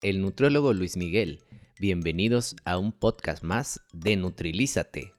[0.00, 1.40] el nutriólogo Luis Miguel.
[1.80, 5.12] Bienvenidos a un podcast más de Nutrilízate.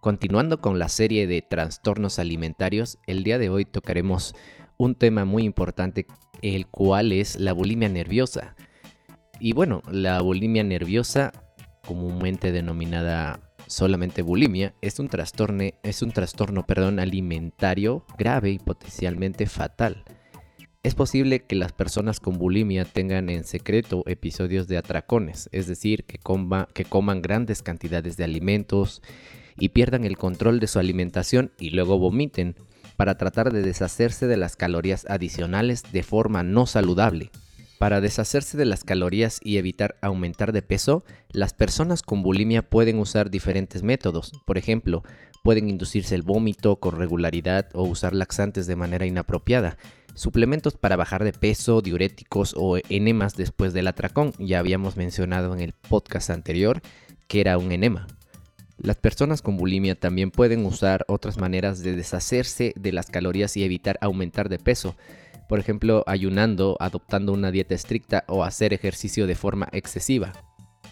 [0.00, 4.34] Continuando con la serie de trastornos alimentarios, el día de hoy tocaremos
[4.78, 6.06] un tema muy importante,
[6.42, 8.54] el cual es la bulimia nerviosa.
[9.40, 11.32] Y bueno, la bulimia nerviosa,
[11.84, 19.46] comúnmente denominada solamente bulimia, es un trastorno, es un trastorno perdón, alimentario grave y potencialmente
[19.46, 20.04] fatal.
[20.82, 26.04] Es posible que las personas con bulimia tengan en secreto episodios de atracones, es decir,
[26.04, 26.18] que,
[26.72, 29.02] que coman grandes cantidades de alimentos
[29.58, 32.56] y pierdan el control de su alimentación y luego vomiten
[32.96, 37.30] para tratar de deshacerse de las calorías adicionales de forma no saludable.
[37.80, 42.98] Para deshacerse de las calorías y evitar aumentar de peso, las personas con bulimia pueden
[42.98, 44.32] usar diferentes métodos.
[44.44, 45.02] Por ejemplo,
[45.42, 49.78] pueden inducirse el vómito con regularidad o usar laxantes de manera inapropiada.
[50.14, 54.34] Suplementos para bajar de peso, diuréticos o enemas después del atracón.
[54.38, 56.82] Ya habíamos mencionado en el podcast anterior
[57.28, 58.08] que era un enema.
[58.76, 63.64] Las personas con bulimia también pueden usar otras maneras de deshacerse de las calorías y
[63.64, 64.96] evitar aumentar de peso.
[65.50, 70.32] Por ejemplo, ayunando, adoptando una dieta estricta o hacer ejercicio de forma excesiva.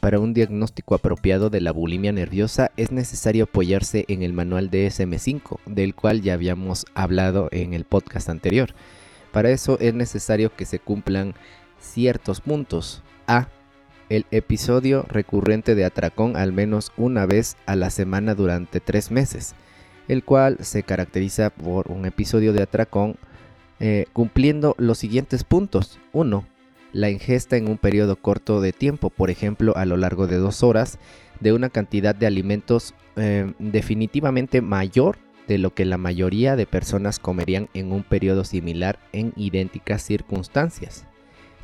[0.01, 5.61] Para un diagnóstico apropiado de la bulimia nerviosa es necesario apoyarse en el manual DSM5,
[5.67, 8.75] del cual ya habíamos hablado en el podcast anterior.
[9.31, 11.35] Para eso es necesario que se cumplan
[11.79, 13.05] ciertos puntos.
[13.29, 13.47] A
[14.09, 19.55] el episodio recurrente de atracón al menos una vez a la semana durante tres meses,
[20.09, 23.19] el cual se caracteriza por un episodio de atracón
[23.81, 25.99] eh, cumpliendo los siguientes puntos.
[26.13, 26.45] 1.
[26.93, 30.63] La ingesta en un periodo corto de tiempo, por ejemplo a lo largo de dos
[30.63, 30.99] horas,
[31.41, 37.19] de una cantidad de alimentos eh, definitivamente mayor de lo que la mayoría de personas
[37.19, 41.05] comerían en un periodo similar en idénticas circunstancias.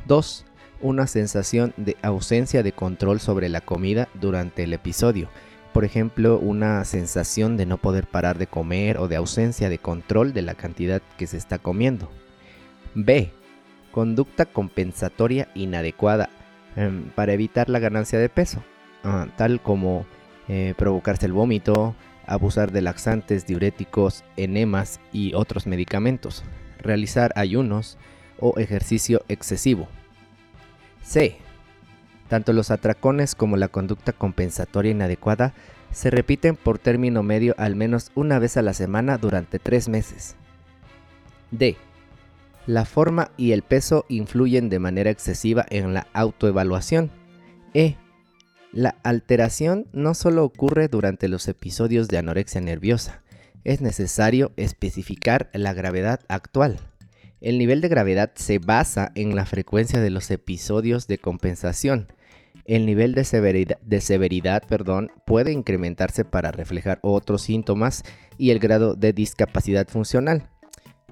[0.07, 0.45] 2
[0.81, 5.29] una sensación de ausencia de control sobre la comida durante el episodio.
[5.75, 10.31] Por ejemplo, una sensación de no poder parar de comer o de ausencia de control
[10.31, 12.09] de la cantidad que se está comiendo.
[12.93, 13.33] B.
[13.91, 16.29] Conducta compensatoria inadecuada
[16.77, 18.63] em, para evitar la ganancia de peso,
[19.03, 20.05] ah, tal como
[20.47, 21.93] eh, provocarse el vómito,
[22.25, 26.45] abusar de laxantes, diuréticos, enemas y otros medicamentos,
[26.79, 27.97] realizar ayunos
[28.39, 29.89] o ejercicio excesivo.
[31.03, 31.35] C.
[32.27, 35.53] Tanto los atracones como la conducta compensatoria inadecuada
[35.91, 40.35] se repiten por término medio al menos una vez a la semana durante tres meses.
[41.51, 41.77] D.
[42.67, 47.11] La forma y el peso influyen de manera excesiva en la autoevaluación.
[47.73, 47.95] E.
[48.71, 53.21] La alteración no solo ocurre durante los episodios de anorexia nerviosa,
[53.65, 56.79] es necesario especificar la gravedad actual.
[57.41, 62.07] El nivel de gravedad se basa en la frecuencia de los episodios de compensación.
[62.65, 68.03] El nivel de severidad, perdón, puede incrementarse para reflejar otros síntomas
[68.37, 70.49] y el grado de discapacidad funcional.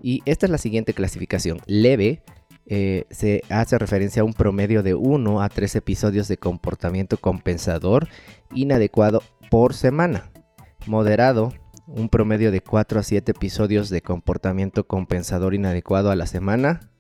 [0.02, 1.60] Y esta es la siguiente clasificación.
[1.66, 2.24] Leve
[2.66, 8.08] eh, se hace referencia a un promedio de 1 a 3 episodios de comportamiento compensador
[8.54, 10.32] inadecuado por semana.
[10.88, 11.54] Moderado
[11.88, 16.93] un promedio de 4 a 7 episodios de comportamiento compensador inadecuado a la semana.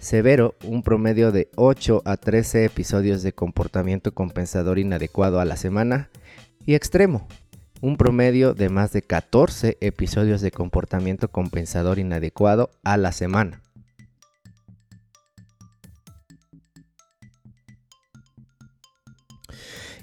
[0.00, 6.10] Severo, un promedio de 8 a 13 episodios de comportamiento compensador inadecuado a la semana.
[6.66, 7.26] Y extremo,
[7.80, 13.62] un promedio de más de 14 episodios de comportamiento compensador inadecuado a la semana.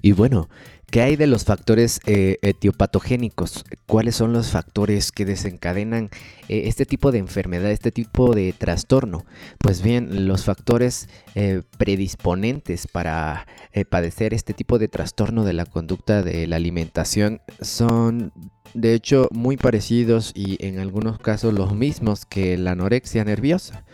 [0.02, 0.50] Y bueno,
[0.91, 3.63] ¿Qué hay de los factores eh, etiopatogénicos?
[3.85, 6.09] ¿Cuáles son los factores que desencadenan
[6.50, 9.25] eh, este tipo de enfermedad, este tipo de trastorno?
[9.57, 13.47] Pues bien, los factores eh, predisponentes para
[13.90, 18.34] padecer este tipo de trastorno de la conducta de la alimentación son
[18.74, 23.86] de hecho muy parecidos y en algunos casos los mismos que la anorexia nerviosa.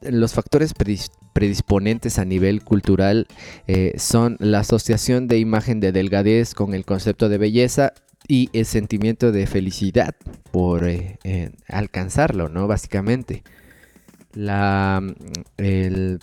[0.00, 3.26] Los factores predisponentes predisponentes a nivel cultural
[3.66, 7.92] eh, son la asociación de imagen de delgadez con el concepto de belleza
[8.28, 10.14] y el sentimiento de felicidad
[10.50, 11.18] por eh,
[11.68, 12.66] alcanzarlo, ¿no?
[12.66, 13.42] Básicamente.
[14.34, 15.02] La,
[15.58, 16.20] el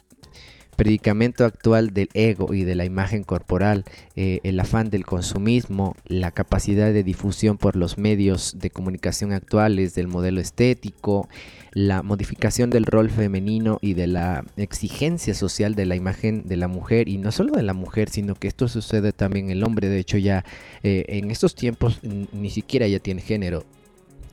[0.80, 3.84] predicamento actual del ego y de la imagen corporal,
[4.16, 9.94] eh, el afán del consumismo, la capacidad de difusión por los medios de comunicación actuales
[9.94, 11.28] del modelo estético,
[11.72, 16.68] la modificación del rol femenino y de la exigencia social de la imagen de la
[16.68, 19.90] mujer, y no solo de la mujer, sino que esto sucede también en el hombre,
[19.90, 20.46] de hecho ya
[20.84, 23.66] eh, en estos tiempos ni siquiera ya tiene género,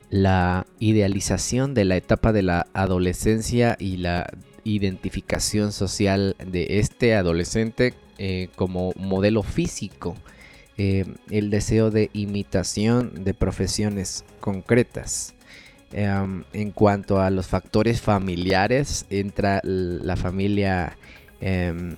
[0.09, 4.27] la idealización de la etapa de la adolescencia y la
[4.63, 10.15] identificación social de este adolescente eh, como modelo físico,
[10.77, 15.36] eh, el deseo de imitación de profesiones concretas.
[15.93, 20.97] Em, en cuanto a los factores familiares, entra la familia
[21.39, 21.95] em,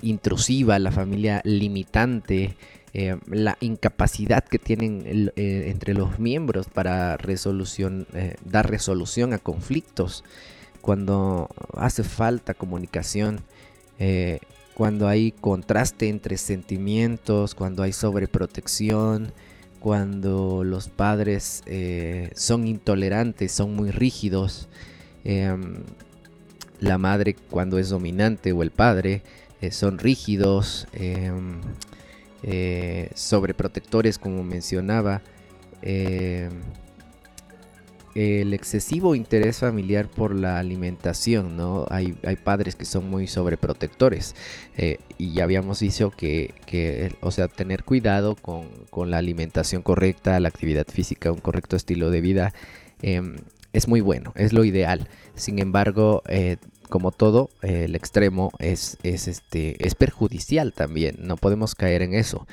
[0.00, 2.56] intrusiva, la familia limitante,
[2.94, 8.06] em, la incapacidad que tienen eh, entre los miembros para resolución,
[8.44, 10.24] dar resolución a conflictos
[10.86, 13.40] cuando hace falta comunicación,
[13.98, 14.38] eh,
[14.72, 19.32] cuando hay contraste entre sentimientos, cuando hay sobreprotección,
[19.86, 24.66] cuando los padres eh, son intolerantes, son muy rígidos,
[25.22, 25.76] em,
[26.80, 29.22] la madre cuando es dominante o el padre
[29.60, 31.60] eh, son rígidos, em,
[33.14, 35.22] sobreprotectores como mencionaba,
[35.82, 36.50] em,
[38.16, 41.86] el excesivo interés familiar por la alimentación, ¿no?
[41.90, 44.34] Hay, hay padres que son muy sobreprotectores
[44.78, 46.54] eh, y ya habíamos dicho que,
[47.20, 48.66] o sea, tener cuidado con,
[49.10, 52.54] la alimentación correcta, la actividad física, un correcto estilo de vida,
[53.02, 53.36] em,
[53.74, 55.08] es muy bueno, es lo ideal.
[55.34, 61.74] Sin embargo, eh, como todo, el extremo es, es, este, es perjudicial también, no podemos
[61.74, 62.46] caer en eso.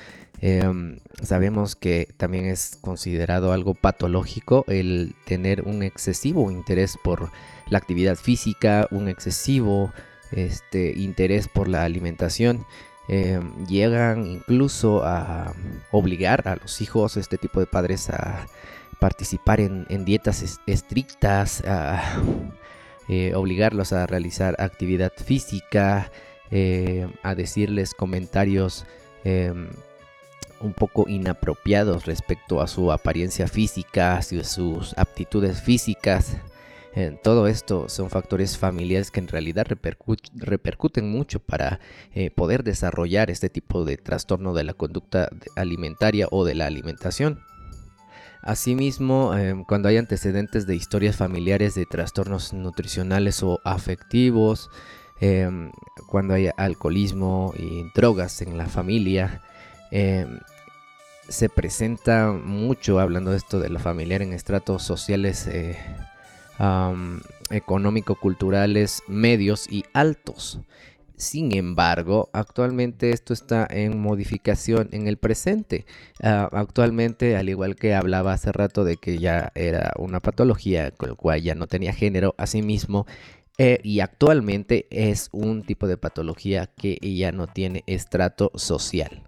[0.45, 7.31] Em, sabemos que también es considerado algo patológico el tener un excesivo interés por
[7.69, 9.93] la actividad física, un excesivo
[10.31, 12.65] este, interés por la alimentación.
[13.07, 15.53] Em, llegan incluso a
[15.91, 18.45] obligar a los hijos, este tipo de padres, a
[18.99, 22.21] participar en, dietas estrictas, a
[23.09, 26.11] eh, obligarlos a realizar actividad física,
[26.51, 28.85] eh, a decirles comentarios
[29.23, 29.69] em,
[30.61, 36.37] un poco inapropiados respecto a su apariencia física, sus aptitudes físicas.
[36.95, 39.65] Eh, todo esto son factores familiares que en realidad
[40.35, 41.79] repercuten mucho para
[42.13, 47.39] eh, poder desarrollar este tipo de trastorno de la conducta alimentaria o de la alimentación.
[48.43, 54.69] Asimismo, em, cuando hay antecedentes de historias familiares de trastornos nutricionales o afectivos,
[55.19, 55.71] em,
[56.07, 59.41] cuando hay alcoholismo y drogas en la familia,
[59.91, 60.39] em,
[61.29, 65.77] se presenta mucho, hablando de esto de lo familiar, en estratos sociales eh,
[67.49, 70.59] económico-culturales medios y altos.
[71.15, 75.85] Sin embargo, actualmente esto está en modificación en el presente.
[76.21, 81.09] Ah, actualmente, al igual que hablaba hace rato de que ya era una patología con
[81.09, 83.05] la cual ya no tenía género, asimismo,
[83.59, 89.23] eh, y actualmente es un tipo de patología que ya no tiene estrato social.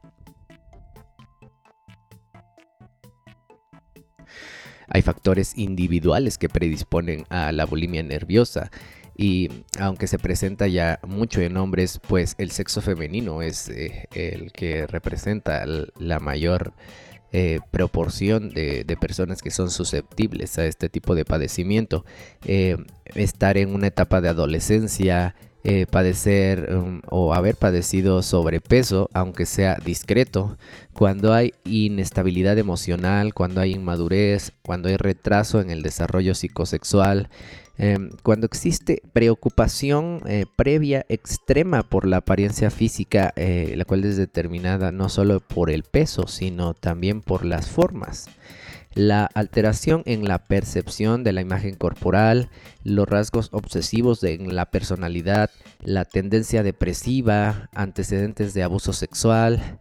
[4.88, 8.72] Hay factores individuales que predisponen a la bulimia nerviosa
[9.18, 14.52] y aunque se presenta ya mucho en hombres, pues el sexo femenino es eh, el
[14.52, 15.66] que representa
[15.98, 16.74] la mayor
[17.32, 22.06] eh, proporción de, personas que son susceptibles a este tipo de padecimiento.
[22.46, 22.78] Eh,
[23.14, 25.36] estar en una etapa de adolescencia,
[25.90, 30.60] padecer um, o haber padecido sobrepeso, aunque sea discreto,
[30.94, 37.30] cuando hay inestabilidad emocional, cuando hay inmadurez, cuando hay retraso en el desarrollo psicosexual,
[37.78, 44.18] em, cuando existe preocupación eh, previa extrema por la apariencia física, eh, la cual es
[44.18, 48.30] determinada no solo por el peso, sino también por las formas.
[48.96, 52.50] La alteración en la percepción de la imagen corporal,
[52.86, 55.50] los rasgos obsesivos de la personalidad,
[55.82, 59.78] la tendencia depresiva, antecedentes de abuso sexual,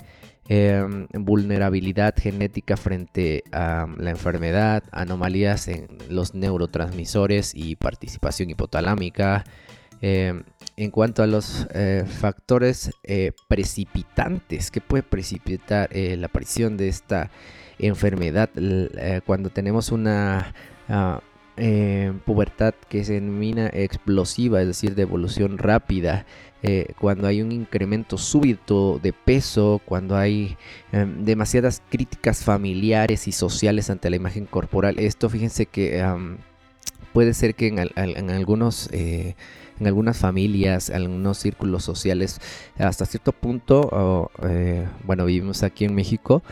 [0.49, 9.45] em, vulnerabilidad genética frente a la enfermedad, anomalías en los neurotransmisores y participación hipotalámica.
[10.01, 10.43] Em,
[10.77, 16.89] en cuanto a los eh, factores eh, precipitantes que puede precipitar eh, la aparición de
[16.89, 17.31] esta
[17.79, 18.51] enfermedad,
[19.25, 20.53] cuando tenemos una
[20.89, 21.21] ah,
[21.57, 26.27] eh, pubertad que se denomina explosiva, es decir, de evolución rápida,
[26.63, 30.57] eh, cuando hay un incremento súbito de peso, cuando hay
[30.93, 34.99] em, demasiadas críticas familiares y sociales ante la imagen corporal.
[34.99, 36.03] Esto fíjense que
[37.13, 38.89] puede ser que en, algunos...
[38.93, 39.35] en
[39.87, 42.41] algunas familias, en algunos círculos sociales,
[42.79, 44.31] hasta cierto punto,
[45.05, 46.43] bueno, vivimos aquí en México,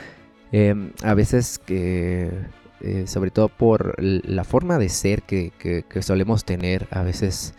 [0.52, 2.30] Em, a veces que,
[2.82, 5.52] eh, sobre todo por la forma de ser que,
[6.00, 7.54] solemos tener, a veces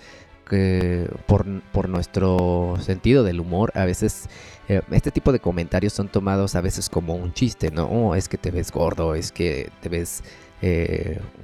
[0.50, 4.28] que por, nuestro sentido del humor, a veces
[4.68, 7.86] eh, este tipo de comentarios son tomados a veces como un chiste, ¿no?
[7.86, 10.24] Oh, es que te ves gordo, es que te ves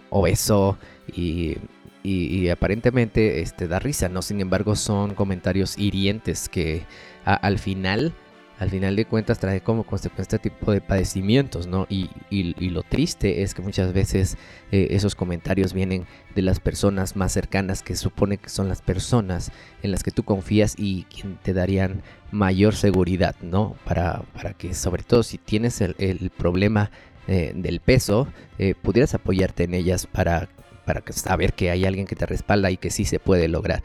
[0.09, 0.77] obeso
[1.13, 1.57] y
[2.01, 4.21] y, aparentemente este, da risa, ¿no?
[4.21, 6.86] Sin embargo, son comentarios hirientes que
[7.25, 8.13] al final,
[8.59, 11.87] al final de cuentas, trae como consecuencia este tipo de padecimientos, ¿no?
[11.89, 12.09] Y,
[12.69, 14.37] lo triste es que muchas veces
[14.71, 19.51] eh, esos comentarios vienen de las personas más cercanas, que supone que son las personas
[19.81, 23.77] en las que tú confías y quien te darían mayor seguridad, ¿no?
[23.85, 26.91] Para, para que, sobre todo, si tienes el, problema
[27.27, 30.49] eh, del peso, eh, pudieras apoyarte en ellas para
[30.89, 33.84] para saber que hay alguien que te respalda y que sí se puede lograr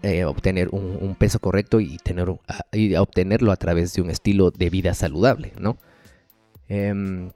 [0.00, 2.34] eh, obtener un, peso correcto y, tener,
[2.72, 5.76] y obtenerlo a través de un estilo de vida saludable, ¿no?
[6.68, 7.32] Em,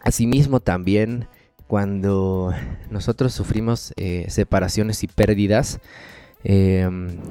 [0.00, 1.28] asimismo también
[1.66, 2.52] cuando
[2.90, 5.80] nosotros sufrimos eh, separaciones y pérdidas,
[6.42, 7.22] em,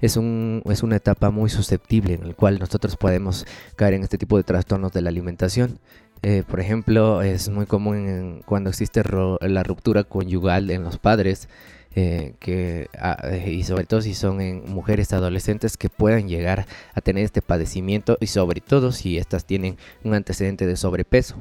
[0.00, 4.18] es, un, es una etapa muy susceptible en la cual nosotros podemos caer en este
[4.18, 5.78] tipo de trastornos de la alimentación.
[6.22, 9.02] Eh, por ejemplo, es muy común cuando existe
[9.40, 11.48] la ruptura conyugal en los padres,
[11.94, 17.00] eh, que, ah, y sobre todo si son en mujeres adolescentes que puedan llegar a
[17.00, 21.36] tener este padecimiento y sobre todo si estas tienen un antecedente de sobrepeso.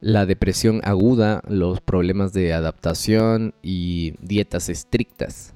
[0.00, 5.55] La depresión aguda, los problemas de adaptación y dietas estrictas.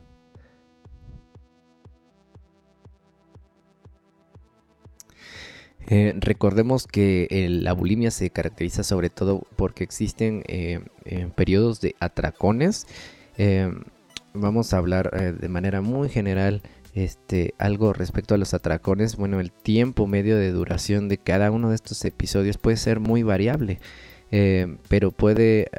[5.91, 11.97] Eh, recordemos que la bulimia se caracteriza sobre todo porque existen eh, eh, periodos de
[11.99, 12.87] atracones.
[14.33, 16.63] vamos a hablar de manera muy general
[16.95, 19.17] este, algo respecto a los atracones.
[19.17, 23.25] Bueno, el tiempo medio de duración de cada uno de estos episodios puede ser muy
[23.25, 23.81] variable.
[24.89, 25.71] pero puede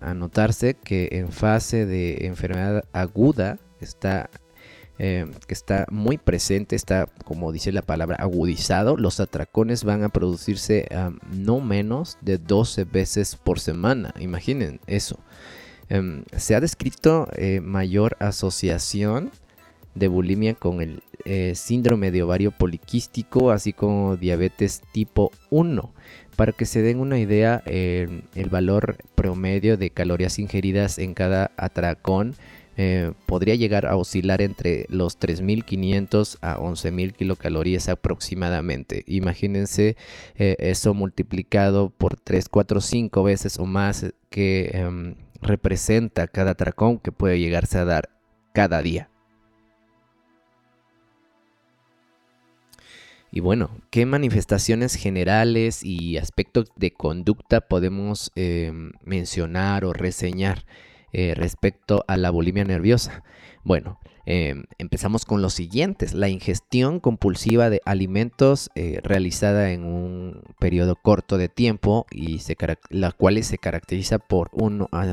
[0.00, 4.30] anotarse que en fase de enfermedad aguda está
[5.00, 8.96] eh, que está muy presente, está, como dice la palabra, agudizado.
[8.96, 10.88] Los atracones van a producirse
[11.30, 14.12] no menos de 12 veces por semana.
[14.18, 15.20] Imaginen eso.
[15.88, 19.30] Em, se ha descrito eh, mayor asociación
[19.94, 25.92] de bulimia con el eh, síndrome de ovario poliquístico, así como diabetes tipo 1.
[26.34, 32.36] Para que se den una idea, el valor promedio de calorías ingeridas en cada atracón
[32.80, 39.02] eh, podría llegar a oscilar entre los 3.500 a 11.000 kilocalorías aproximadamente.
[39.08, 39.96] Imagínense
[40.36, 47.00] eh, eso multiplicado por 3, 4, 5 veces o más que em, representa cada tracón
[47.00, 48.10] que puede llegarse a dar
[48.52, 49.10] cada día.
[53.32, 60.64] Y bueno, ¿qué manifestaciones generales y aspectos de conducta podemos em, mencionar o reseñar?
[61.12, 63.22] Eh, respecto a la bulimia nerviosa?
[63.64, 66.12] Bueno, em, empezamos con los siguientes.
[66.12, 72.40] La ingestión compulsiva de alimentos eh, realizada en un periodo corto de tiempo y
[72.90, 74.50] la cual se caracteriza por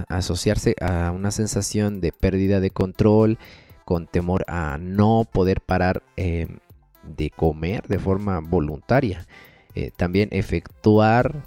[0.10, 3.38] asociarse a una sensación de pérdida de control,
[3.86, 6.60] con temor a no poder parar em,
[7.04, 9.26] de comer de forma voluntaria.
[9.76, 11.46] Eh, también efectuar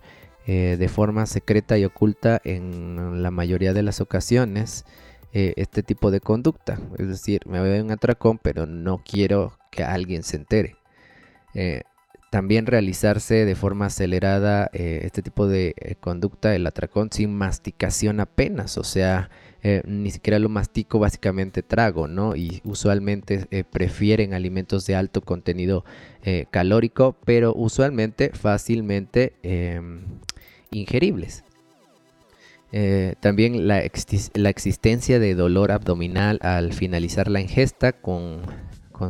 [0.50, 4.86] eh, de forma secreta y oculta en la mayoría de las ocasiones
[5.34, 6.80] eh, este tipo de conducta.
[6.96, 10.76] Es decir, me voy a un atracón, pero no quiero que alguien se entere.
[11.52, 11.82] Eh,
[12.30, 18.84] también realizarse de forma acelerada este tipo de conducta, el atracón sin masticación apenas, o
[18.84, 19.30] sea,
[19.86, 22.36] ni siquiera lo mastico, básicamente trago, ¿no?
[22.36, 25.86] Y usualmente prefieren alimentos de alto contenido
[26.50, 30.02] calórico, pero usualmente fácilmente em,
[30.70, 31.44] ingeribles.
[32.70, 38.42] Eh, también la, existencia de dolor abdominal al finalizar la ingesta con,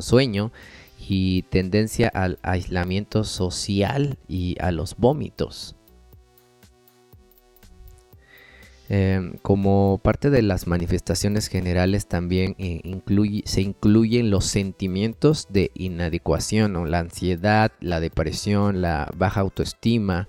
[0.01, 0.53] sueño
[1.09, 5.75] y tendencia al aislamiento social y a los vómitos.
[8.91, 12.81] Em, como parte de las manifestaciones generales también eh,
[13.45, 20.29] se incluyen los sentimientos de inadecuación, la ansiedad, la depresión, la baja autoestima,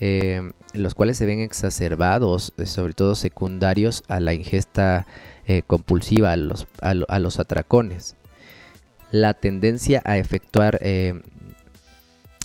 [0.00, 5.06] eh, los cuales se ven exacerbados, eh, sobre todo secundarios a la ingesta
[5.46, 8.16] eh, compulsiva, a los, a, los, atracones.
[9.10, 10.80] La tendencia a efectuar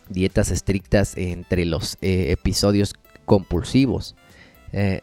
[0.10, 2.96] dietas estrictas entre los episodios
[3.26, 4.16] compulsivos.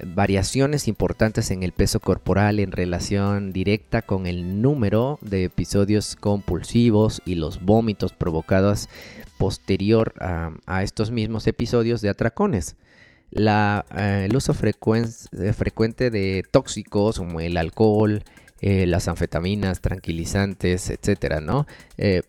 [0.04, 7.22] variaciones importantes en el peso corporal en relación directa con el número de episodios compulsivos
[7.24, 8.88] y los vómitos provocados
[9.42, 12.76] posterior a, estos mismos episodios de atracones.
[13.32, 18.22] Eh, el uso eh, frecuente de tóxicos como el alcohol,
[18.60, 21.66] eh, las anfetaminas, tranquilizantes, etcétera, ¿no?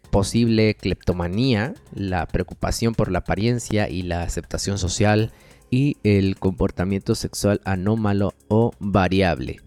[0.10, 5.32] posible cleptomanía, la preocupación por la apariencia y la aceptación social
[5.70, 9.58] y el comportamiento sexual anómalo o variable.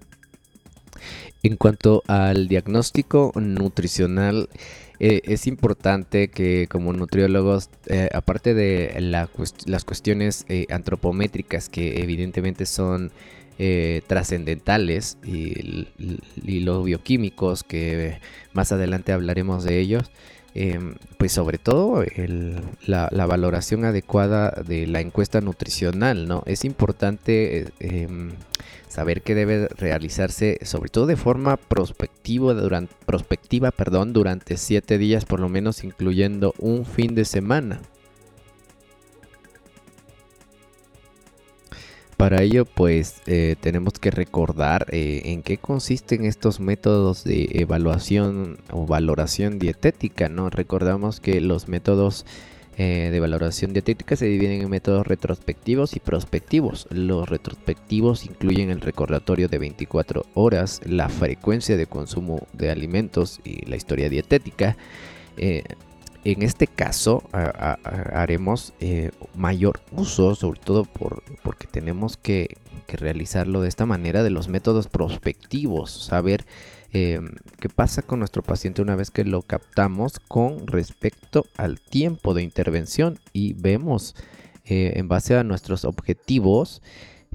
[1.44, 4.48] En cuanto al diagnóstico nutricional,
[4.98, 12.66] eh, es importante que como nutriólogos, eh, aparte de las cuestiones eh, antropométricas que evidentemente
[12.66, 13.10] son
[14.06, 15.88] trascendentales y,
[16.60, 18.20] los bioquímicos que
[18.52, 20.10] más adelante hablaremos de ellos,
[20.58, 22.02] Em, pues sobre todo
[22.86, 26.44] la, valoración adecuada de la encuesta nutricional, ¿no?
[26.46, 28.30] Es importante em,
[28.88, 33.70] saber que debe realizarse sobre todo de forma prospectiva durante, prospectiva,
[34.06, 37.82] durante siete días por lo menos, incluyendo un fin de semana.
[42.16, 48.56] Para ello, pues eh, tenemos que recordar eh, en qué consisten estos métodos de evaluación
[48.73, 50.49] o valoración dietética, ¿no?
[50.49, 52.25] Recordamos que los métodos
[52.78, 56.87] eh, de valoración dietética se dividen en métodos retrospectivos y prospectivos.
[56.90, 63.66] Los retrospectivos incluyen el recordatorio de 24 horas, la frecuencia de consumo de alimentos y
[63.66, 64.78] la historia dietética.
[66.26, 72.56] En este caso haremos eh, mayor uso, sobre todo por, porque tenemos que,
[72.88, 76.45] realizarlo de esta manera, de los métodos prospectivos, saber
[76.92, 77.21] eh,
[77.61, 82.42] qué pasa con nuestro paciente una vez que lo captamos con respecto al tiempo de
[82.42, 84.16] intervención y vemos
[84.64, 86.83] eh, en base a nuestros objetivos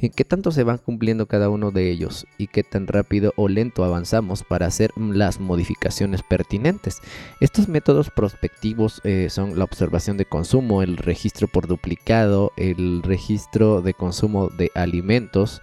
[0.10, 3.84] qué tanto se van cumpliendo cada uno de ellos y qué tan rápido o lento
[3.84, 7.02] avanzamos para hacer las modificaciones pertinentes.
[7.40, 13.82] Estos métodos prospectivos eh, son la observación de consumo, el registro por duplicado, el registro
[13.82, 15.62] de consumo de alimentos,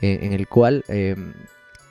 [0.00, 1.32] eh, en el cual, em,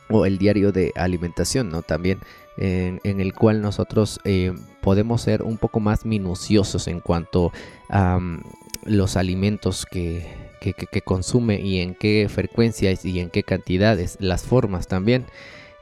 [0.10, 1.82] o el diario de alimentación, ¿no?
[1.82, 2.20] También
[2.58, 7.52] en, el cual nosotros eh, podemos ser un poco más minuciosos en cuanto
[7.90, 8.44] a mm,
[8.86, 14.88] los alimentos que que, consume y en qué frecuencias y en qué cantidades, las formas
[14.88, 15.26] también.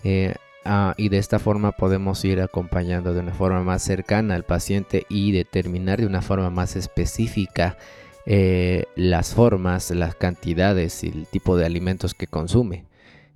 [0.03, 0.33] Eh,
[0.65, 5.05] ah, y de esta forma podemos ir acompañando de una forma más cercana al paciente
[5.10, 7.77] y determinar de una forma más específica
[8.25, 12.86] eh, las formas, las cantidades y el tipo de alimentos que consume.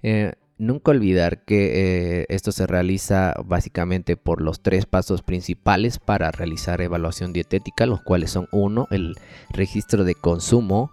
[0.04, 6.82] Eh, nunca olvidar que esto se realiza básicamente por los tres pasos principales para realizar
[6.82, 9.16] evaluación dietética, los cuales son uno, el
[9.52, 10.92] registro de consumo,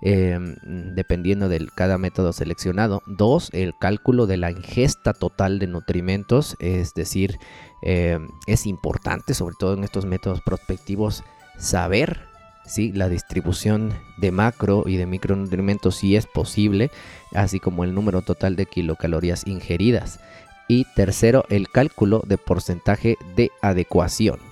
[0.00, 0.54] Em,
[0.94, 3.02] dependiendo de cada método seleccionado.
[3.06, 7.38] Dos, el cálculo de la ingesta total de nutrimentos, es decir,
[7.82, 11.24] em, es importante, sobre todo en estos métodos prospectivos,
[11.58, 12.20] saber
[12.64, 16.92] si la distribución de macro y de micronutrimentos si es posible,
[17.34, 20.20] así como el número total de kilocalorías ingeridas.
[20.68, 24.47] Y tercero, el cálculo de porcentaje de adecuación.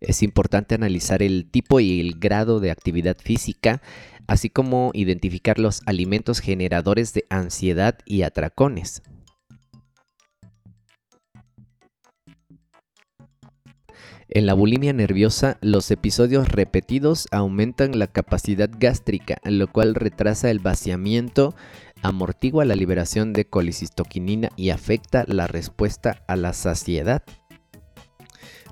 [0.00, 3.82] Es importante analizar el tipo y el grado de actividad física,
[4.26, 9.02] así como identificar los alimentos generadores de ansiedad y atracones.
[14.30, 20.58] En la bulimia nerviosa, los episodios repetidos aumentan la capacidad gástrica, lo cual retrasa el
[20.58, 21.54] vaciamiento,
[22.02, 27.22] amortigua la liberación de colicistoquinina y afecta la respuesta a la saciedad.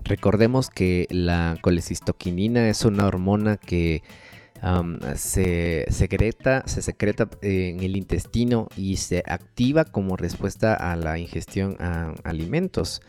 [0.07, 4.03] Recordemos que la colecistoquinina es una hormona que
[5.17, 11.77] se, secreta, se secreta en el intestino y se activa como respuesta a la ingestión
[11.81, 13.03] a alimentos.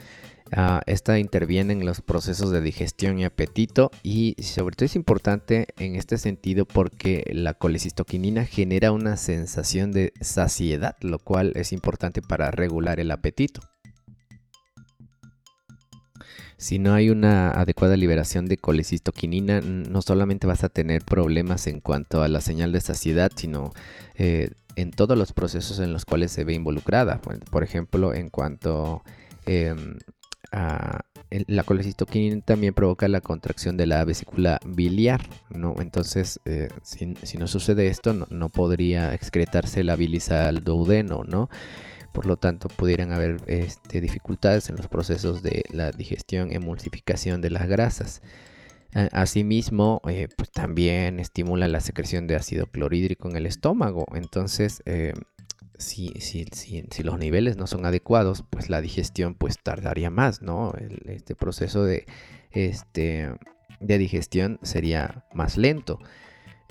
[0.54, 5.68] Ah, esta interviene en los procesos de digestión y apetito y sobre todo es importante
[5.78, 12.22] en este sentido porque la colecistoquinina genera una sensación de saciedad, lo cual es importante
[12.22, 13.60] para regular el apetito.
[16.58, 21.82] Si no hay una adecuada liberación de colecistoquinina, no solamente vas a tener problemas en
[21.82, 23.74] cuanto a la señal de saciedad, sino
[24.16, 27.22] eh, en todos los procesos en los cuales se ve involucrada.
[27.22, 29.04] Por ejemplo, en cuanto
[29.46, 29.98] em,
[30.52, 35.76] a la colecistoquinina también provoca la contracción de la vesícula biliar, ¿no?
[35.80, 41.50] Entonces, eh, si, no sucede esto, no, no, podría excretarse la bilis al duodeno, ¿no?
[42.18, 47.52] Por lo tanto pudieran haber este, dificultades en los procesos de la digestión, emulsificación de
[47.52, 48.24] las grasas.
[49.12, 54.08] Asimismo, eh, pues también estimula la secreción de ácido clorhídrico en el estómago.
[54.16, 55.14] Entonces, eh,
[55.78, 56.16] si,
[57.04, 60.74] los niveles no son adecuados, pues la digestión pues tardaría más, ¿no?
[61.06, 62.08] este proceso de,
[62.50, 63.30] este,
[63.80, 66.00] de digestión sería más lento.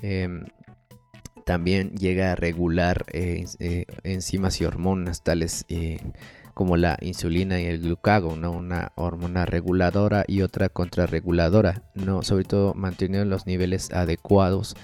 [0.03, 0.47] Em,
[1.47, 6.01] también llega a regular eh, eh, enzimas y hormonas tales, eh,
[6.55, 12.25] como la insulina y el glucagón, una hormona reguladora y otra contrarreguladora, ¿no?
[12.25, 14.75] sobre todo manteniendo los niveles adecuados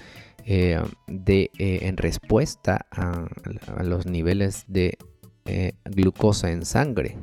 [0.45, 3.27] de, en respuesta a,
[3.83, 4.97] los niveles de
[5.83, 7.17] glucosa en sangre.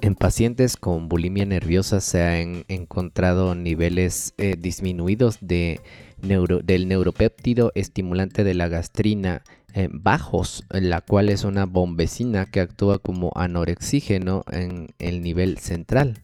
[0.00, 5.80] En pacientes con bulimia nerviosa se han encontrado niveles disminuidos de
[6.22, 9.42] del neuropéptido estimulante de la gastrina
[9.90, 16.20] bajos, la cual es una bombecina que actúa como anorexígeno en el nivel central.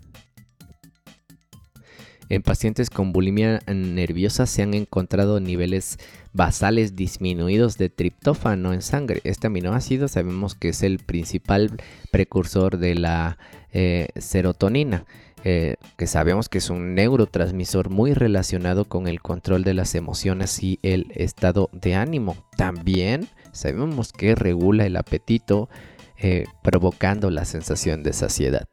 [2.31, 5.99] En pacientes con bulimia nerviosa se han encontrado niveles
[6.35, 9.23] basales disminuidos de triptófano en sangre.
[9.25, 11.71] Este aminoácido sabemos que es el principal
[12.11, 13.39] precursor de la
[13.73, 15.07] eh, serotonina,
[15.45, 20.63] eh, que sabemos que es un neurotransmisor muy relacionado con el control de las emociones
[20.63, 22.37] y el estado de ánimo.
[22.57, 25.69] También sabemos que regula el apetito,
[26.17, 28.69] eh, provocando la sensación de saciedad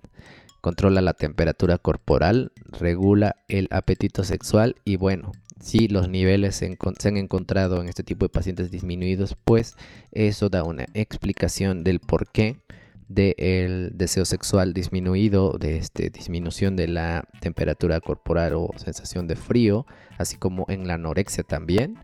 [0.65, 6.75] controla la temperatura corporal, regula el apetito sexual y bueno, si los niveles se,
[7.06, 9.75] han encontrado en este tipo de pacientes disminuidos, pues
[10.12, 12.58] eso da una explicación del porqué
[13.07, 19.85] del deseo sexual disminuido, de este, disminución de la temperatura corporal o sensación de frío,
[20.17, 21.99] así como en la anorexia también,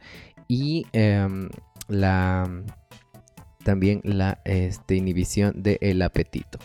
[0.48, 1.50] y em,
[1.88, 2.64] la,
[3.64, 6.60] también la este, inhibición del apetito.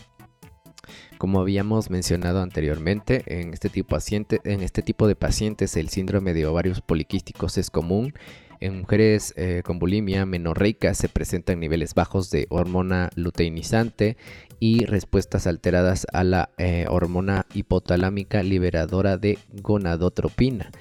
[1.17, 3.97] Como habíamos mencionado anteriormente, en este, tipo
[4.43, 8.13] en este tipo de pacientes el síndrome de ovarios poliquísticos es común.
[8.59, 14.17] En mujeres eh, con bulimia menorreica se presentan niveles bajos de hormona luteinizante
[14.59, 20.71] y respuestas alteradas a la eh, hormona hipotalámica liberadora de gonadotropina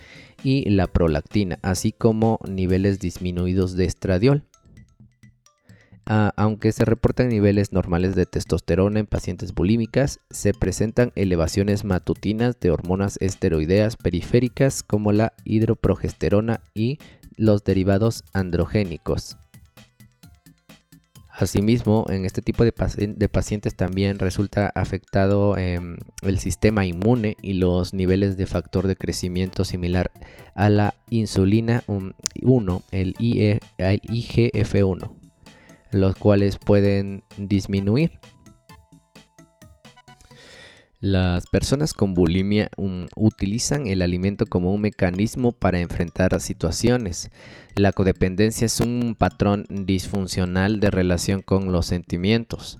[0.42, 4.44] y la prolactina, así como niveles disminuidos de estradiol.
[6.08, 12.60] Ah, aunque se reportan niveles normales de testosterona en pacientes bulímicas, se presentan elevaciones matutinas
[12.60, 17.00] de hormonas esteroideas periféricas como la hidroprogesterona y
[17.36, 19.36] los derivados androgénicos.
[21.30, 27.92] Asimismo, en este tipo de, pacientes también resulta afectado em, el sistema inmune y los
[27.92, 30.10] niveles de factor de crecimiento similar
[30.54, 35.10] a la insulina 1, el IGF-1
[35.96, 38.18] los cuales pueden disminuir.
[41.00, 47.30] Las personas con bulimia um, utilizan el alimento como un mecanismo para enfrentar situaciones.
[47.74, 52.78] La codependencia es un patrón disfuncional de relación con los sentimientos.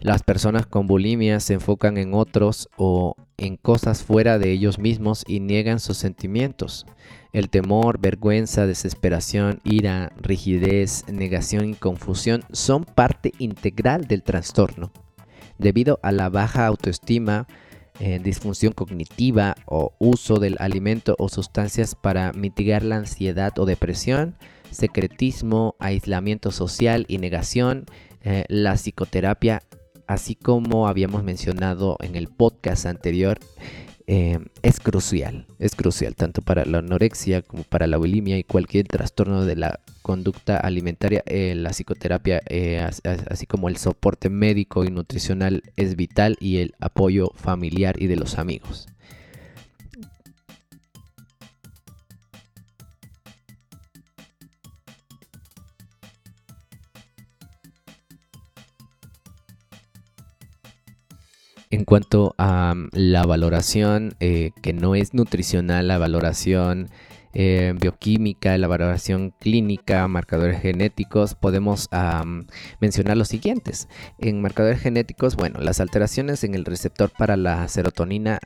[0.00, 5.22] Las personas con bulimia se enfocan en otros o en cosas fuera de ellos mismos
[5.26, 6.86] y niegan sus sentimientos.
[7.34, 14.90] El temor, vergüenza, desesperación, ira, rigidez, negación y confusión son parte integral del trastorno.
[15.58, 17.46] Debido a la baja autoestima,
[18.00, 24.36] eh, disfunción cognitiva o uso del alimento o sustancias para mitigar la ansiedad o depresión,
[24.70, 27.86] secretismo, aislamiento social y negación,
[28.22, 29.62] eh, la psicoterapia
[30.08, 33.38] así como habíamos mencionado en el podcast anterior,
[34.10, 38.88] eh, es crucial, es crucial tanto para la anorexia como para la bulimia y cualquier
[38.88, 41.22] trastorno de la conducta alimentaria.
[41.26, 42.88] Eh, la psicoterapia, eh,
[43.28, 48.16] así como el soporte médico y nutricional es vital y el apoyo familiar y de
[48.16, 48.88] los amigos.
[61.70, 66.88] En cuanto a mm, la valoración eh, que no es nutricional, la valoración
[67.34, 71.88] eh, bioquímica, la valoración clínica, marcadores genéticos, podemos
[72.80, 73.86] mencionar los siguientes.
[74.18, 78.38] En marcadores genéticos, bueno, las alteraciones en el receptor para la serotonina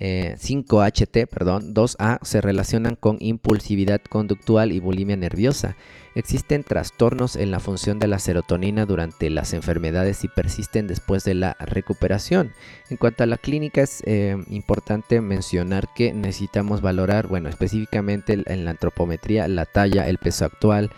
[0.00, 5.76] H 5HT, eh, perdón, 2A se relacionan con impulsividad conductual y bulimia nerviosa.
[6.14, 11.34] Existen trastornos en la función de la serotonina durante las enfermedades y persisten después de
[11.34, 12.52] la recuperación.
[12.90, 18.64] En cuanto a la clínica es eh, importante mencionar que necesitamos valorar, bueno, específicamente en
[18.64, 20.90] la antropometría, la talla, el peso actual,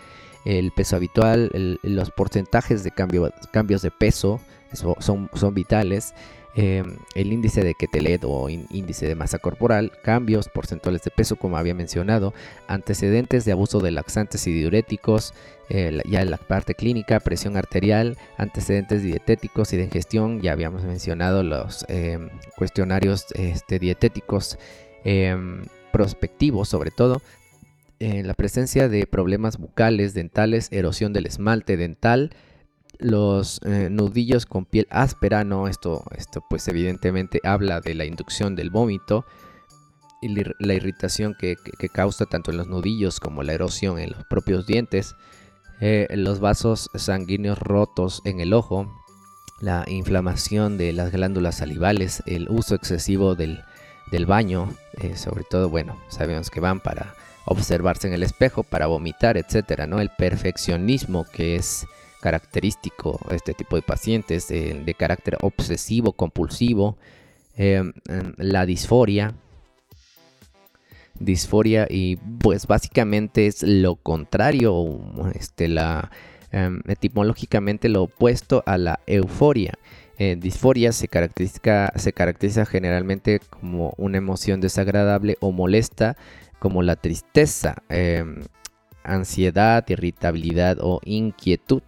[0.45, 4.39] el peso habitual, los porcentajes de cambios de peso,
[4.73, 6.13] son vitales.
[6.59, 11.55] Em, el índice de Quetelet o índice de masa corporal, cambios porcentuales de peso como
[11.55, 12.33] había mencionado,
[12.67, 15.35] antecedentes de abuso de laxantes y diuréticos,
[15.69, 20.83] eh, ya en la parte clínica, presión arterial, antecedentes dietéticos y de ingestión, ya habíamos
[20.83, 24.57] mencionado los em, cuestionarios este, dietéticos
[25.03, 27.21] em, prospectivos sobre todo,
[27.99, 32.31] la presencia de problemas bucales, dentales, erosión del esmalte dental,
[32.99, 38.55] Los eh, nudillos con piel áspera, no, esto, esto pues evidentemente habla de la inducción
[38.55, 39.25] del vómito
[40.21, 41.57] y la irritación que,
[41.93, 45.15] causa tanto en los nudillos como la erosión en los propios dientes,
[45.79, 48.91] eh, los vasos sanguíneos rotos en el ojo,
[49.59, 53.63] la inflamación de las glándulas salivales, el uso excesivo del,
[54.25, 57.13] baño, eh, sobre todo, bueno, sabemos que van para
[57.45, 59.99] observarse en el espejo, para vomitar, etcétera, ¿no?
[59.99, 61.85] El perfeccionismo que es
[62.21, 66.97] característico de este tipo de pacientes, de carácter obsesivo, compulsivo,
[67.57, 67.83] eh,
[68.37, 69.33] la disforia,
[71.19, 74.99] disforia y pues básicamente es lo contrario,
[75.33, 76.11] este, la,
[76.51, 79.73] em, etimológicamente lo opuesto a la euforia.
[80.19, 86.17] Eh, disforia se caracteriza, se caracteriza generalmente como una emoción desagradable o molesta,
[86.59, 88.43] como la tristeza, em,
[89.03, 91.83] ansiedad, irritabilidad o inquietud.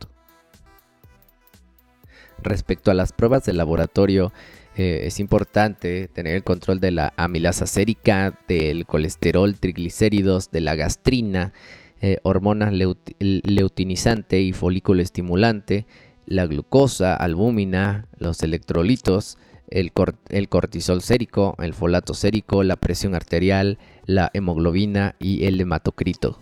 [2.44, 4.32] Respecto a las pruebas de laboratorio,
[4.76, 10.76] eh, es importante tener el control de la amilasa sérica, del colesterol, triglicéridos, de la
[10.76, 11.54] gastrina,
[12.02, 12.74] eh, hormonas
[13.20, 15.86] leutinizante y folículo estimulante,
[16.26, 19.92] la glucosa, albúmina, los electrolitos, el,
[20.30, 26.40] el, cortisol sérico, el folato sérico, la presión arterial, la hemoglobina y el hematocrito.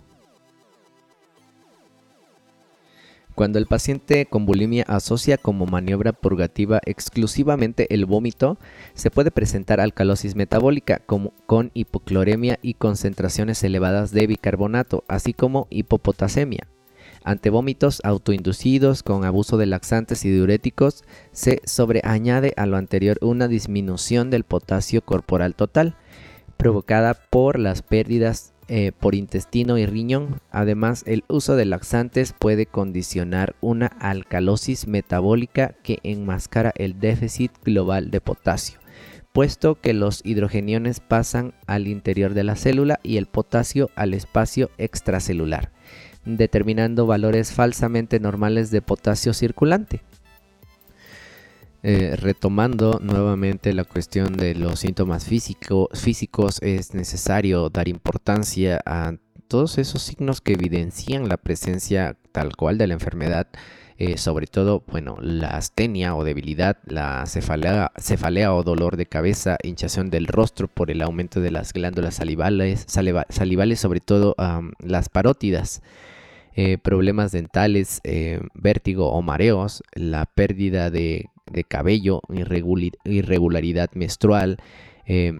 [3.38, 8.58] Cuando el paciente con bulimia asocia como maniobra purgativa exclusivamente el vómito,
[8.94, 16.66] se puede presentar alcalosis metabólica con hipocloremia y concentraciones elevadas de bicarbonato, así como hipopotasemia.
[17.22, 23.46] Ante vómitos autoinducidos con abuso de laxantes y diuréticos, se sobreañade a lo anterior una
[23.46, 25.94] disminución del potasio corporal total,
[26.56, 30.40] provocada por las pérdidas eh, por intestino y riñón.
[30.50, 38.10] Además, el uso de laxantes puede condicionar una alcalosis metabólica que enmascara el déficit global
[38.10, 38.78] de potasio,
[39.32, 44.70] puesto que los hidrogeniones pasan al interior de la célula y el potasio al espacio
[44.76, 45.72] extracelular,
[46.26, 50.02] determinando valores falsamente normales de potasio circulante.
[51.84, 59.14] Eh, retomando nuevamente la cuestión de los síntomas físicos, es necesario dar importancia a
[59.46, 63.46] todos esos signos que evidencian la presencia tal cual de la enfermedad,
[63.96, 69.56] eh, sobre todo, bueno, la astenia o debilidad, la cefalea, cefalea, o dolor de cabeza,
[69.62, 74.34] hinchación del rostro por el aumento de las glándulas salivales, salivales sobre todo
[74.80, 75.82] las parótidas.
[76.56, 78.00] Eh, problemas dentales,
[78.54, 82.20] vértigo o mareos, la pérdida de de cabello,
[83.04, 84.58] irregularidad menstrual,
[85.06, 85.32] eh,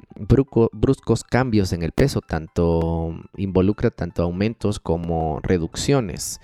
[0.73, 6.41] bruscos cambios en el peso, tanto involucra tanto aumentos como reducciones.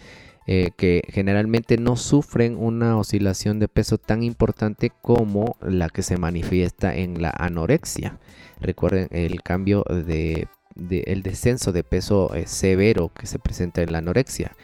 [0.47, 6.19] Eh, que generalmente no sufren una oscilación de peso tan importante como la que se
[6.19, 8.19] manifiesta en la anorexia.
[8.61, 13.99] Recuerden el cambio de, el descenso de peso eh, severo que se presenta en la
[13.99, 14.55] anorexia.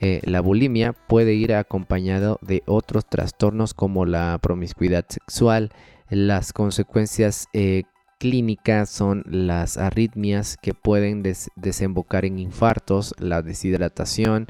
[0.00, 5.70] Eh, la bulimia puede ir acompañado de otros trastornos como la promiscuidad sexual.
[6.10, 7.84] Las consecuencias eh,
[8.18, 11.22] clínicas son las arritmias que pueden
[11.56, 14.46] desembocar en infartos, la deshidratación,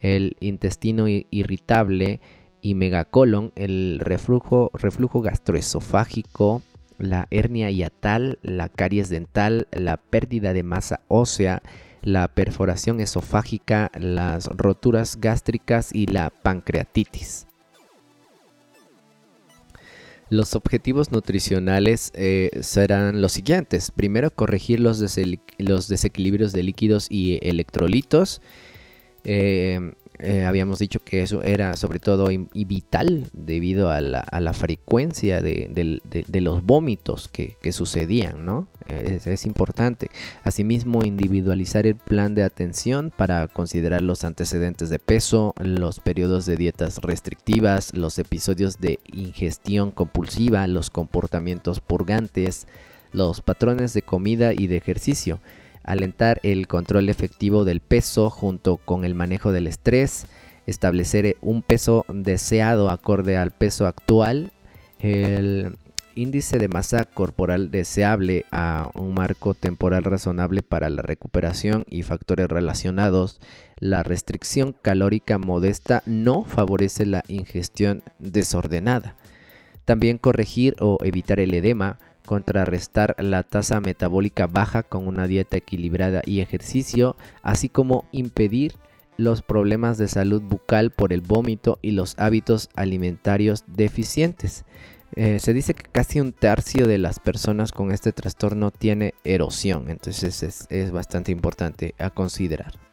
[0.00, 2.20] el intestino irritable
[2.62, 6.62] y megacolon, el reflujo, reflujo gastroesofágico,
[6.98, 11.62] la hernia hiatal, la caries dental, la pérdida de masa ósea,
[12.02, 17.46] la perforación esofágica, las roturas gástricas y la pancreatitis.
[20.30, 23.90] Los objetivos nutricionales eh, serán los siguientes.
[23.90, 28.40] Primero, corregir los, desequilibrios de líquidos y electrolitos.
[29.24, 36.00] Eh, eh, habíamos dicho que eso era sobre todo vital debido a la, frecuencia de,
[36.40, 38.68] los vómitos que, sucedían, ¿no?
[38.88, 40.10] Es, importante.
[40.44, 46.56] Asimismo, individualizar el plan de atención para considerar los antecedentes de peso, los periodos de
[46.56, 52.66] dietas restrictivas, los episodios de ingestión compulsiva, los comportamientos purgantes,
[53.12, 55.40] los patrones de comida y de ejercicio
[55.82, 60.26] alentar el control efectivo del peso junto con el manejo del estrés,
[60.66, 64.52] establecer un peso deseado acorde al peso actual,
[64.98, 65.76] el
[66.14, 72.48] índice de masa corporal deseable a un marco temporal razonable para la recuperación y factores
[72.48, 73.40] relacionados,
[73.78, 79.16] la restricción calórica modesta no favorece la ingestión desordenada.
[79.84, 81.98] También corregir o evitar el edema,
[82.30, 88.76] contrarrestar la tasa metabólica baja con una dieta equilibrada y ejercicio, así como impedir
[89.16, 94.64] los problemas de salud bucal por el vómito y los hábitos alimentarios deficientes.
[95.16, 99.90] Eh, se dice que casi un tercio de las personas con este trastorno tiene erosión,
[99.90, 102.89] entonces es bastante importante a considerar.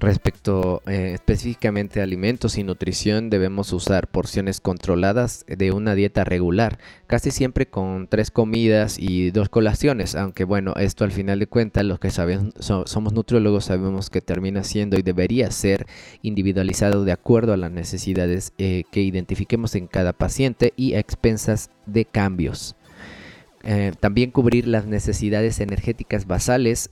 [0.00, 6.78] Respecto eh, específicamente a alimentos y nutrición, debemos usar porciones controladas de una dieta regular,
[7.06, 11.84] casi siempre con tres comidas y dos colaciones, aunque bueno, esto al final de cuentas
[11.84, 15.86] los que sabemos, somos nutriólogos sabemos que termina siendo y debería ser
[16.22, 21.68] individualizado de acuerdo a las necesidades eh, que identifiquemos en cada paciente y a expensas
[21.84, 22.74] de cambios.
[23.62, 26.90] Eh, también cubrir las necesidades energéticas basales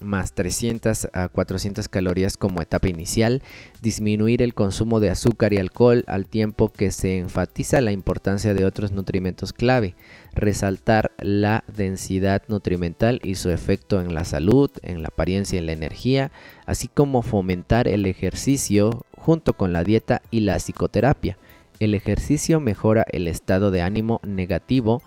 [0.00, 3.42] más 300 a 400 calorías como etapa inicial,
[3.82, 8.64] disminuir el consumo de azúcar y alcohol al tiempo que se enfatiza la importancia de
[8.64, 9.94] otros nutrimentos clave,
[10.34, 15.66] resaltar la densidad nutrimental y su efecto en la salud, en la apariencia y en
[15.66, 16.32] la energía,
[16.64, 21.36] así como fomentar el ejercicio junto con la dieta y la psicoterapia.
[21.78, 25.02] El ejercicio mejora el estado de ánimo negativo,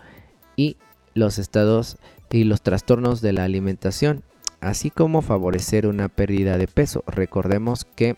[0.55, 0.77] y
[1.13, 1.97] los estados
[2.31, 4.23] y los trastornos de la alimentación,
[4.59, 7.03] así como favorecer una pérdida de peso.
[7.07, 8.15] Recordemos que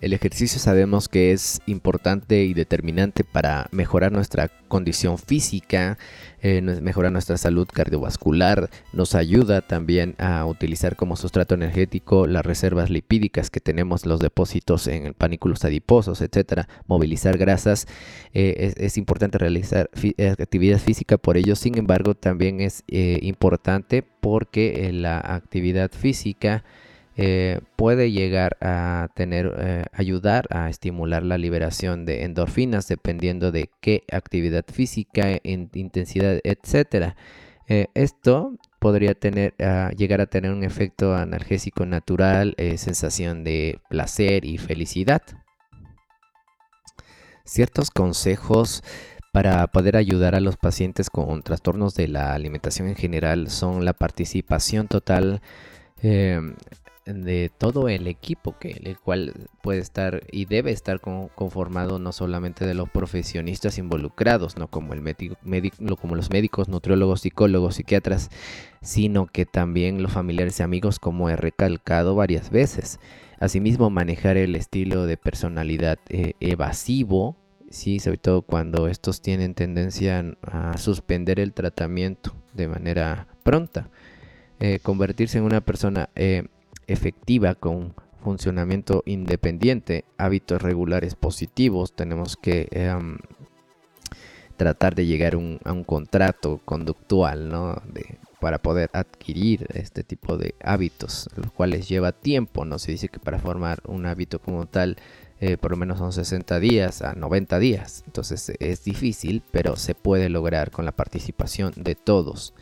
[0.00, 5.98] el ejercicio sabemos que es importante y determinante para mejorar nuestra condición física,
[6.40, 12.90] eh, mejorar nuestra salud cardiovascular, nos ayuda también a utilizar como sustrato energético las reservas
[12.90, 17.86] lipídicas que tenemos, los depósitos en panículos adiposos, etcétera, movilizar grasas.
[18.34, 24.90] Eh, es, importante realizar eh, actividad física por ello, sin embargo, también es importante porque
[24.92, 26.64] la actividad física
[27.20, 33.70] eh, puede llegar a tener, eh, ayudar a estimular la liberación de endorfinas dependiendo de
[33.80, 37.16] qué actividad física, intensidad, etcétera.
[37.66, 44.44] Eh, esto podría tener, ah, llegar a tener un efecto analgésico natural, sensación de placer
[44.44, 45.22] y felicidad.
[47.44, 48.84] Ciertos consejos
[49.32, 53.92] para poder ayudar a los pacientes con trastornos de la alimentación en general son la
[53.92, 55.42] participación total
[57.14, 62.66] de todo el equipo que el cual puede estar y debe estar conformado no solamente
[62.66, 65.36] de los profesionistas involucrados, no como el médico,
[66.00, 68.30] como los médicos, nutriólogos, psicólogos, psiquiatras,
[68.82, 73.00] sino que también los familiares y amigos, como he recalcado varias veces.
[73.40, 77.36] Asimismo, manejar el estilo de personalidad eh, evasivo,
[77.70, 83.88] sí, sobre todo cuando estos tienen tendencia a suspender el tratamiento de manera pronta.
[84.60, 86.48] Eh, convertirse en una persona eh,
[86.88, 93.18] efectiva con funcionamiento independiente, hábitos regulares positivos, tenemos que em,
[94.56, 97.80] tratar de llegar a un contrato conductual, ¿no?
[98.40, 103.18] para poder adquirir este tipo de hábitos, los cuales lleva tiempo, no se dice que
[103.18, 104.96] para formar un hábito como tal,
[105.40, 109.94] eh, por lo menos son 60 días a 90 días, entonces es difícil, pero se
[109.94, 112.54] puede lograr con la participación de todos.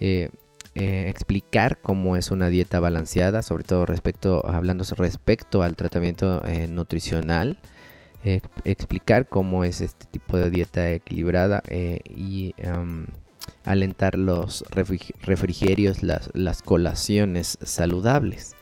[0.00, 0.30] Eh,
[0.76, 6.68] eh, explicar cómo es una dieta balanceada, sobre todo respecto, hablando respecto al tratamiento eh,
[6.68, 7.58] nutricional,
[8.64, 12.54] explicar cómo es este tipo de dieta equilibrada eh, y
[13.64, 18.54] alentar los refrigerios, las, las colaciones saludables,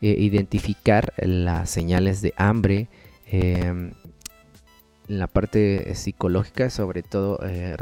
[0.00, 2.88] identificar las señales de hambre,
[3.26, 3.92] em,
[5.10, 7.76] la parte psicológica, sobre todo eh,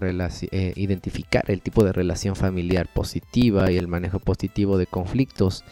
[0.50, 5.62] eh, identificar el tipo de relación familiar positiva y el manejo positivo de conflictos,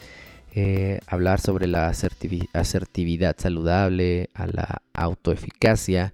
[0.53, 6.13] eh, hablar sobre la asertividad saludable, a la autoeficacia,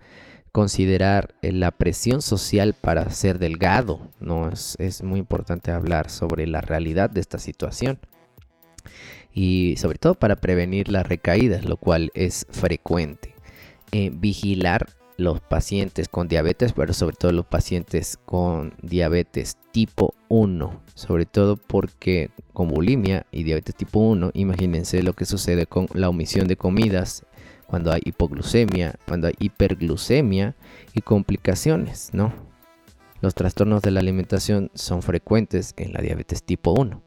[0.53, 4.49] considerar la presión social para ser delgado, ¿no?
[4.49, 7.99] Es, es muy importante hablar sobre la realidad de esta situación
[9.33, 13.35] y sobre todo para prevenir las recaídas, lo cual es frecuente.
[13.91, 21.25] vigilar los pacientes con diabetes, pero sobre todo los pacientes con diabetes tipo 1, sobre
[21.25, 26.47] todo porque con bulimia y diabetes tipo 1, imagínense lo que sucede con la omisión
[26.47, 27.25] de comidas,
[27.67, 30.55] cuando hay hipoglucemia, cuando hay hiperglucemia
[30.93, 32.33] y complicaciones, ¿no?
[33.21, 37.01] Los trastornos de la alimentación son frecuentes en la diabetes tipo 1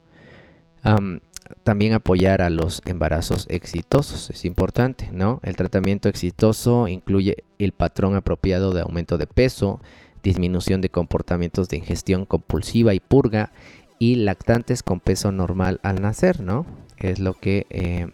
[1.65, 5.41] también apoyar a los embarazos exitosos, es importante, ¿no?
[5.43, 9.81] El tratamiento exitoso incluye el patrón apropiado de aumento de peso,
[10.23, 13.53] disminución de comportamientos de ingestión compulsiva y purga
[13.99, 16.67] y lactantes con peso normal al nacer, ¿no?
[16.99, 18.09] Es lo que, eh,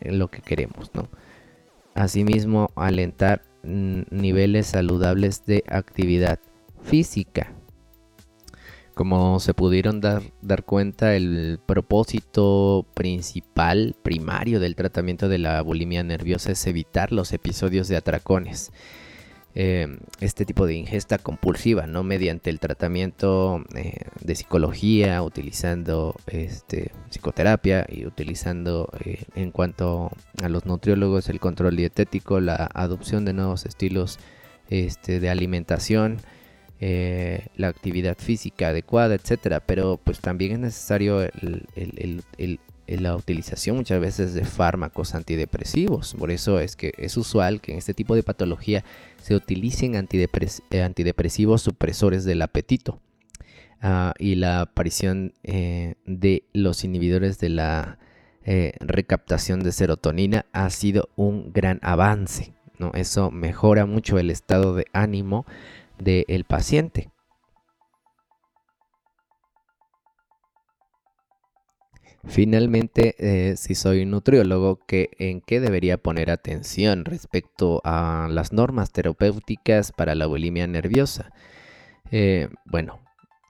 [0.00, 1.08] lo que queremos, ¿no?
[1.94, 6.38] Asimismo, alentar niveles saludables de actividad
[6.82, 7.52] física.
[8.94, 16.04] Como se pudieron dar, dar cuenta, el propósito principal, primario del tratamiento de la bulimia
[16.04, 18.72] nerviosa es evitar los episodios de atracones.
[19.56, 19.86] Eh,
[20.20, 22.02] este tipo de ingesta compulsiva, ¿no?
[22.02, 30.10] Mediante el tratamiento eh, de psicología, utilizando este, psicoterapia y utilizando eh, en cuanto
[30.42, 34.18] a los nutriólogos el control dietético, la adopción de nuevos estilos
[34.70, 36.18] este, de alimentación,
[36.80, 39.60] eh, la actividad física adecuada, etcétera.
[39.60, 41.20] Pero pues también es necesario
[42.86, 46.14] la utilización muchas veces de fármacos antidepresivos.
[46.18, 48.84] Por eso es que es usual que en este tipo de patología
[49.22, 53.00] se utilicen eh, antidepresivos supresores del apetito.
[53.80, 57.98] Ah, y la aparición eh, de los inhibidores de la
[58.80, 62.52] recaptación de serotonina ha sido un gran avance.
[62.78, 62.90] ¿no?
[62.94, 65.46] Eso mejora mucho el estado de ánimo
[65.98, 67.10] del paciente.
[72.26, 79.92] Finalmente, eh, si soy nutriólogo, ¿en qué debería poner atención respecto a las normas terapéuticas
[79.92, 81.32] para la bulimia nerviosa?
[82.10, 83.00] Eh, bueno,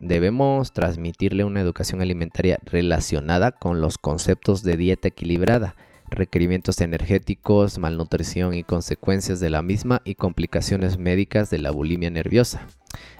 [0.01, 5.77] debemos transmitirle una educación alimentaria relacionada con los conceptos de dieta equilibrada,
[6.11, 12.67] requerimientos energéticos, malnutrición y consecuencias de la misma y complicaciones médicas de la bulimia nerviosa.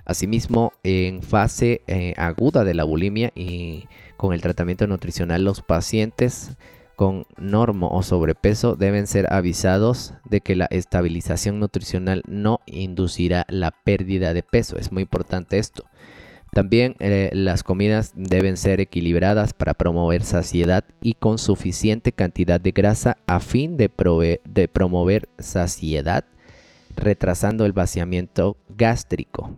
[0.05, 6.57] Asimismo, en fase eh, aguda de la bulimia y con el tratamiento nutricional, los pacientes
[6.97, 13.73] con normo o sobrepeso deben ser avisados de que la estabilización nutricional no inducirá la
[13.73, 14.77] pérdida de peso.
[14.79, 15.87] Es muy importante esto.
[16.55, 22.71] También eh, las comidas deben ser equilibradas para promover saciedad y con suficiente cantidad de
[22.71, 23.89] grasa a fin de,
[24.73, 26.25] promover saciedad,
[26.95, 29.51] retrasando el vaciamiento gástrico.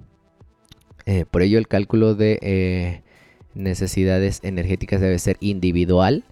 [1.04, 3.02] Eh, por ello el cálculo de eh,
[3.54, 6.24] necesidades energéticas debe ser individual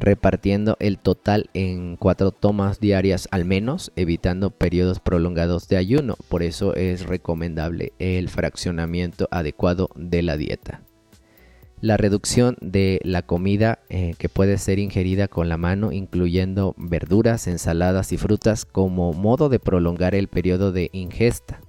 [0.00, 6.16] repartiendo el total en cuatro tomas diarias al menos, evitando periodos prolongados de ayuno.
[6.28, 10.82] Por eso es recomendable el fraccionamiento adecuado de la dieta.
[11.80, 17.46] La reducción de la comida eh, que puede ser ingerida con la mano, incluyendo verduras,
[17.46, 21.60] ensaladas y frutas, como modo de prolongar el periodo de ingesta.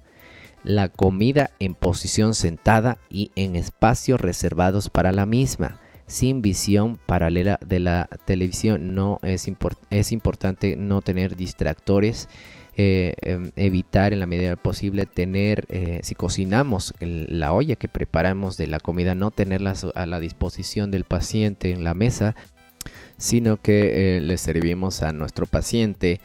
[0.64, 7.58] La comida en posición sentada y en espacios reservados para la misma sin visión paralela
[7.64, 8.94] de la televisión.
[8.94, 9.48] No es,
[9.90, 12.28] es importante no tener distractores.
[12.76, 18.56] Eh, em, evitar en la medida posible tener, eh, si cocinamos la olla que preparamos
[18.56, 22.34] de la comida, no tenerla a la disposición del paciente en la mesa,
[23.16, 26.20] sino que eh, le servimos a nuestro paciente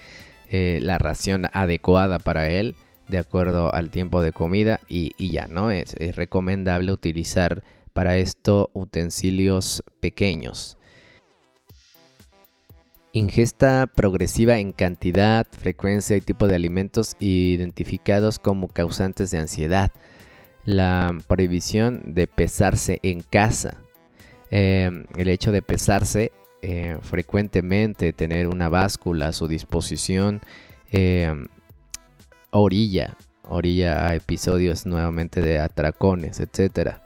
[0.50, 2.76] la ración adecuada para él
[3.10, 5.70] de acuerdo al tiempo de comida y, ya, ¿no?
[5.70, 7.62] Es, es recomendable utilizar
[7.96, 10.78] para esto utensilios pequeños.
[13.14, 19.94] Ingesta progresiva en cantidad, frecuencia y tipo de alimentos identificados como causantes de ansiedad.
[20.66, 23.78] La prohibición de pesarse en casa.
[24.52, 30.42] Em, el hecho de pesarse eh, frecuentemente, tener una báscula a su disposición,
[30.92, 31.48] em,
[32.52, 37.05] orilla, orilla a episodios nuevamente de atracones, etcétera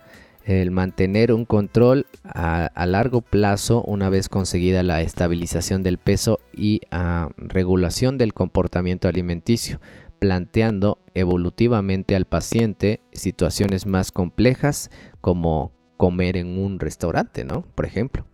[0.49, 6.81] el mantener un control a, largo plazo una vez conseguida la estabilización del peso y
[6.89, 9.79] a regulación del comportamiento alimenticio,
[10.17, 14.89] planteando evolutivamente al paciente situaciones más complejas
[15.21, 17.61] como comer en un restaurante, ¿no?
[17.75, 18.25] Por ejemplo.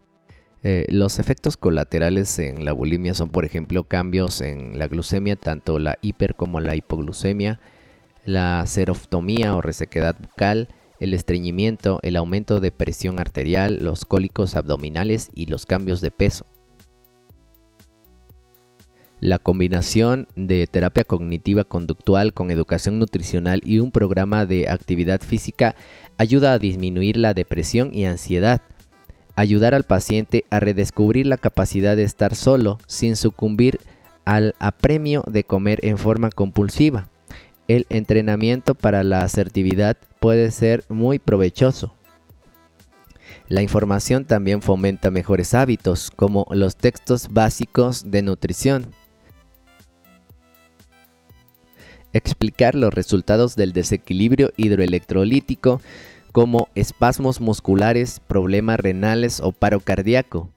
[0.64, 5.80] Eh, los efectos colaterales en la bulimia son, por ejemplo, cambios en la glucemia, tanto
[5.80, 7.60] la hiper como la hipoglucemia,
[8.24, 15.30] la seroftomía o resequedad bucal, el estreñimiento, el aumento de presión arterial, los cólicos abdominales
[15.34, 16.46] y los cambios de peso.
[19.22, 25.76] La combinación de terapia cognitiva conductual con educación nutricional y un programa de actividad física
[26.18, 28.62] ayuda a disminuir la depresión y ansiedad,
[29.36, 33.80] ayudar al paciente a redescubrir la capacidad de estar solo sin sucumbir
[34.26, 37.10] al apremio de comer en forma compulsiva.
[37.68, 41.96] El entrenamiento para la asertividad puede ser muy provechoso.
[43.48, 48.88] La información también fomenta mejores hábitos, como los textos básicos de nutrición.
[52.14, 55.82] Explicar los resultados del desequilibrio hidroelectrolítico
[56.32, 60.50] como espasmos musculares, problemas renales o paro cardíaco.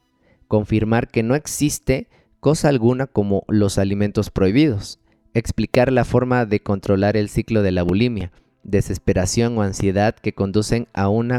[0.46, 2.08] Confirmar que no existe
[2.40, 4.98] cosa alguna como los alimentos prohibidos.
[5.34, 8.32] Explicar la forma de controlar el ciclo de la bulimia
[8.68, 11.32] desesperación o ansiedad que conducen a, un,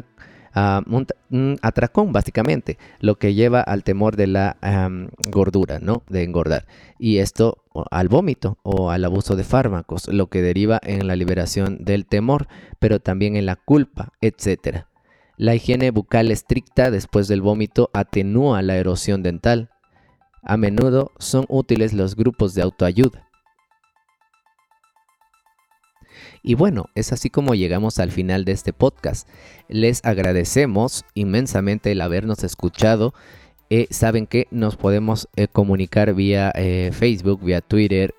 [1.61, 4.57] atracón básicamente, lo que lleva al temor de la
[5.29, 6.03] gordura, ¿no?
[6.09, 6.65] De engordar.
[6.97, 11.83] Y esto al vómito o al abuso de fármacos, lo que deriva en la liberación
[11.83, 12.47] del temor,
[12.79, 14.85] pero también en la culpa, etc.
[15.37, 19.69] La higiene bucal estricta después del vómito atenúa la erosión dental.
[20.41, 23.28] A menudo son útiles los grupos de autoayuda
[26.49, 29.29] Y bueno, es así como llegamos al final de este podcast.
[29.67, 33.13] Les agradecemos inmensamente el habernos escuchado.
[33.69, 38.15] Eh, saben que nos podemos eh, comunicar vía eh, Facebook, vía Twitter,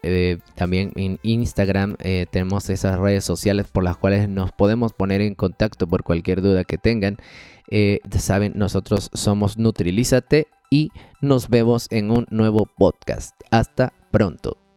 [0.54, 1.96] también en Instagram.
[2.30, 6.62] tenemos esas redes sociales por las cuales nos podemos poner en contacto por cualquier duda
[6.62, 7.16] que tengan.
[8.16, 13.34] saben, nosotros somos Nutrilízate y nos vemos en un nuevo podcast.
[13.50, 14.69] Hasta pronto.